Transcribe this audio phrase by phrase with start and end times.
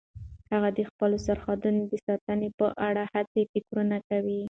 [0.51, 4.37] هغه د خپلو سرحدونو د ساتنې په اړه هیڅ فکر نه کاوه.